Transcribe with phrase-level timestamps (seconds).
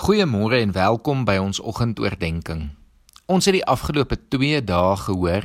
[0.00, 2.70] Goeiemôre en welkom by ons oggendoordenkings.
[3.28, 5.44] Ons het die afgelope 2 dae gehoor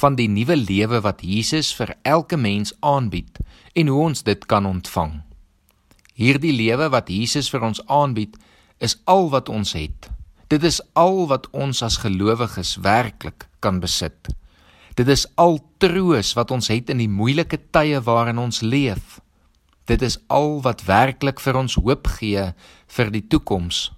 [0.00, 3.42] van die nuwe lewe wat Jesus vir elke mens aanbied
[3.76, 5.18] en hoe ons dit kan ontvang.
[6.16, 8.40] Hierdie lewe wat Jesus vir ons aanbied,
[8.80, 10.08] is al wat ons het.
[10.48, 14.32] Dit is al wat ons as gelowiges werklik kan besit.
[14.96, 19.20] Dit is al troos wat ons het in die moeilike tye waarin ons leef.
[19.90, 22.44] Dit is al wat werklik vir ons hoop gee
[22.94, 23.88] vir die toekoms.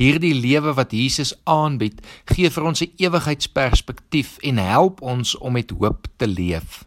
[0.00, 2.00] Hierdie lewe wat Jesus aanbied,
[2.32, 6.84] gee vir ons 'n ewigheidsperspektief en help ons om met hoop te leef.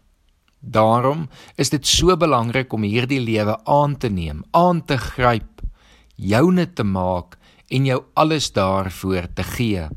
[0.60, 5.62] Daarom is dit so belangrik om hierdie lewe aan te neem, aan te gryp,
[6.16, 7.38] joune te maak
[7.70, 9.88] en jou alles daarvoor te gee.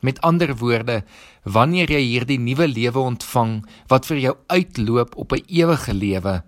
[0.00, 1.04] Met ander woorde,
[1.42, 6.42] wanneer jy hierdie nuwe lewe ontvang wat vir jou uitloop op 'n ewige lewe,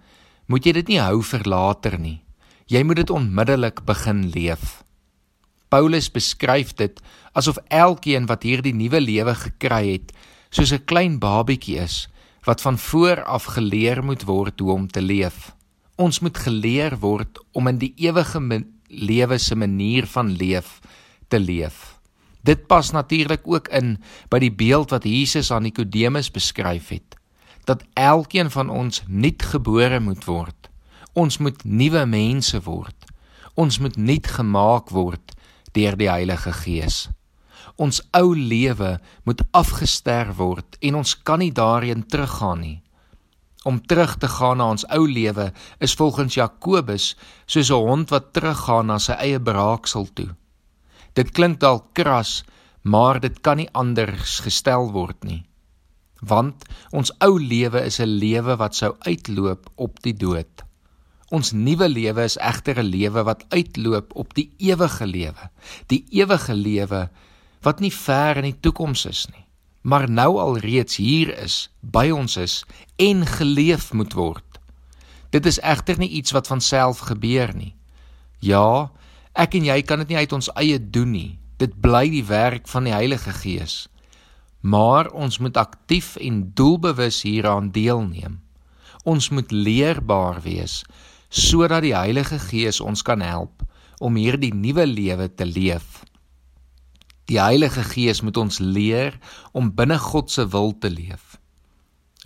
[0.47, 2.21] moet jy dit nie hou vir later nie.
[2.71, 4.83] Jy moet dit onmiddellik begin leef.
[5.73, 7.01] Paulus beskryf dit
[7.33, 10.13] asof elkeen wat hierdie nuwe lewe gekry het,
[10.51, 12.09] soos 'n klein babietjie is
[12.45, 15.55] wat van voor af geleer moet word hoe om te leef.
[15.97, 20.81] Ons moet geleer word om in die ewige lewe se manier van leef
[21.29, 21.99] te leef.
[22.43, 27.22] Dit pas natuurlik ook in by die beeld wat Jesus aan Nikodemus beskryf het
[27.65, 30.71] dat elkeen van ons nuut gebore moet word.
[31.13, 33.07] Ons moet nuwe mense word.
[33.55, 35.35] Ons moet nuut gemaak word
[35.73, 37.09] deur die Heilige Gees.
[37.77, 42.79] Ons ou lewe moet afgesterf word en ons kan nie daarin teruggaan nie.
[43.65, 47.15] Om terug te gaan na ons ou lewe is volgens Jakobus
[47.47, 50.35] soos 'n hond wat teruggaan na sy eie braaksel toe.
[51.15, 52.45] Dit klink dalk kras,
[52.83, 55.45] maar dit kan nie anders gestel word nie
[56.23, 60.63] want ons ou lewe is 'n lewe wat sou uitloop op die dood.
[61.31, 65.51] Ons nuwe lewe is egter 'n lewe wat uitloop op die ewige lewe,
[65.87, 67.11] die ewige lewe
[67.63, 69.45] wat nie ver in die toekoms is nie,
[69.83, 72.65] maar nou al reeds hier is, by ons is
[72.97, 74.61] en geleef moet word.
[75.31, 77.75] Dit is egter nie iets wat van self gebeur nie.
[78.39, 78.91] Ja,
[79.33, 81.39] ek en jy kan dit nie uit ons eie doen nie.
[81.57, 83.89] Dit bly die werk van die Heilige Gees
[84.63, 88.41] maar ons moet aktief en doelbewus hieraan deelneem.
[89.05, 90.83] Ons moet leerbaar wees
[91.33, 93.63] sodat die Heilige Gees ons kan help
[94.05, 96.03] om hierdie nuwe lewe te leef.
[97.25, 99.17] Die Heilige Gees moet ons leer
[99.57, 101.39] om binne God se wil te leef.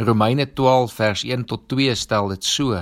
[0.02, 2.74] Romeine 12 vers 1 tot 2 stel dit so: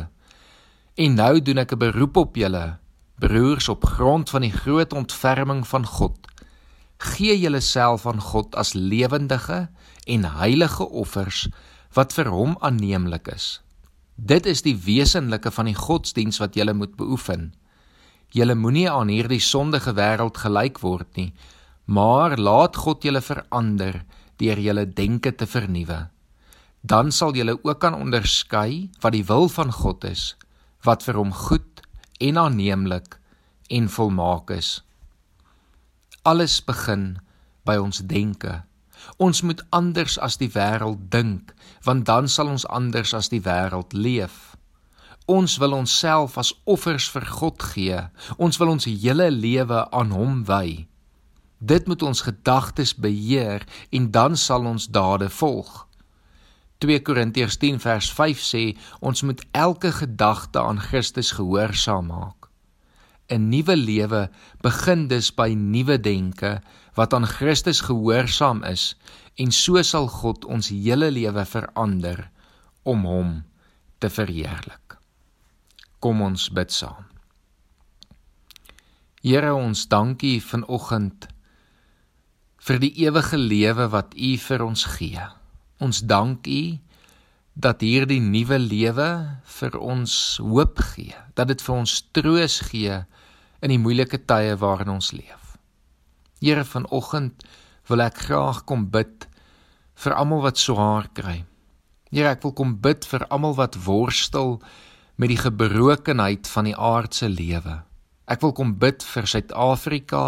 [0.94, 2.78] En nou doen ek 'n beroep op julle,
[3.18, 6.24] broers, op grond van die groot ontferming van God
[7.04, 9.68] gee julleself aan God as lewendige
[10.06, 11.46] en heilige offers
[11.94, 13.60] wat vir hom aanneemlik is.
[14.14, 17.52] Dit is die wesenlike van die godsdiens wat julle moet beoefen.
[18.34, 21.32] Julle moenie aan hierdie sondige wêreld gelyk word nie,
[21.86, 24.02] maar laat God julle verander
[24.42, 26.08] deur julle denke te vernuwe.
[26.82, 30.34] Dan sal julle ook kan onderskei wat die wil van God is,
[30.84, 31.82] wat vir hom goed
[32.20, 33.18] en aanneemlik
[33.70, 34.82] en volmaak is.
[36.24, 37.18] Alles begin
[37.68, 38.62] by ons denke.
[39.20, 41.50] Ons moet anders as die wêreld dink,
[41.84, 44.54] want dan sal ons anders as die wêreld leef.
[45.28, 48.00] Ons wil onsself as offers vir God gee.
[48.40, 50.86] Ons wil ons hele lewe aan Hom wy.
[51.60, 55.84] Dit moet ons gedagtes beheer en dan sal ons dade volg.
[56.80, 58.64] 2 Korintiërs 10 vers 5 sê
[59.04, 62.43] ons moet elke gedagte aan Christus gehoorsaam maak.
[63.34, 64.22] 'n nuwe lewe
[64.62, 66.60] begin dus by nuwe denke
[66.94, 68.94] wat aan Christus gehoorsaam is
[69.36, 72.30] en so sal God ons hele lewe verander
[72.82, 73.30] om hom
[73.98, 74.98] te verheerlik.
[75.98, 77.08] Kom ons bid saam.
[79.24, 81.28] Here ons dankie vanoggend
[82.64, 85.24] vir die ewige lewe wat U vir ons gee.
[85.80, 86.62] Ons dank U
[87.54, 89.08] dat hierdie nuwe lewe
[89.58, 92.96] vir ons hoop gee, dat dit vir ons troos gee
[93.62, 95.54] in die moeilike tye waarin ons leef.
[96.42, 97.46] Here vanoggend
[97.88, 99.28] wil ek graag kom bid
[100.02, 101.44] vir almal wat swaar kry.
[102.10, 104.58] Here ek wil kom bid vir almal wat worstel
[105.16, 107.82] met die gebrokenheid van die aardse lewe.
[108.26, 110.24] Ek wil kom bid vir Suid-Afrika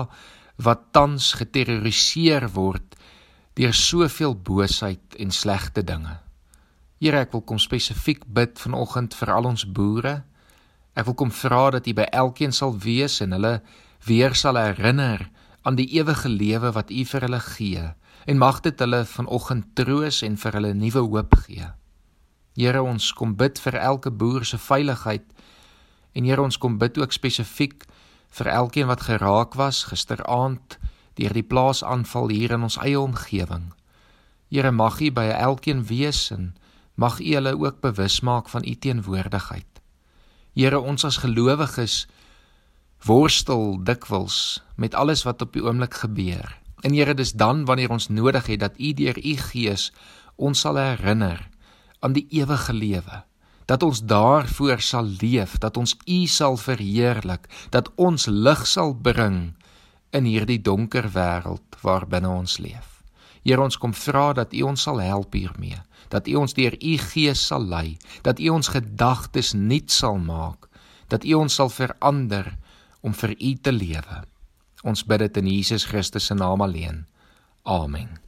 [0.63, 2.95] wat tans geterroriseer word
[3.57, 6.21] deur soveel boosheid en slegte dinge.
[7.01, 10.23] Here ek wil kom spesifiek bid vanoggend vir al ons boere
[10.97, 13.59] Ek wil kom vra dat U by elkeen sal wees en hulle
[14.07, 15.27] weer sal herinner
[15.69, 17.85] aan die ewige lewe wat U vir hulle gee
[18.25, 21.69] en mag dit hulle vanoggend troos en vir hulle nuwe hoop gee.
[22.57, 25.29] Here ons kom bid vir elke boer se veiligheid
[26.17, 27.85] en Here ons kom bid ook spesifiek
[28.41, 30.79] vir elkeen wat geraak was gisteraand
[31.21, 33.75] deur die plaasaanval hier in ons eie omgewing.
[34.49, 36.55] Here mag U by elkeen wees en
[36.97, 39.81] mag U hulle ook bewus maak van U teenwoordigheid.
[40.57, 42.07] Here ons as gelowiges
[43.05, 46.57] worstel dikwels met alles wat op die oomblik gebeur.
[46.81, 49.93] En Here dis dan wanneer ons nodig het dat U deur U Gees
[50.37, 51.49] ons sal herinner
[52.01, 53.25] aan die ewige lewe
[53.67, 59.57] dat ons daarvoor sal leef dat ons U sal verheerlik dat ons lig sal bring
[60.15, 62.93] in hierdie donker wêreld waarbinne ons leef
[63.47, 65.81] Here ons kom vra dat U ons sal help hiermee
[66.13, 70.69] dat U ons deur U Gees sal lei dat U ons gedagtes nuut sal maak
[71.09, 72.57] dat U ons sal verander
[73.07, 74.23] om vir U te lewe.
[74.83, 77.05] Ons bid dit in Jesus Christus se naam alleen.
[77.63, 78.26] Amen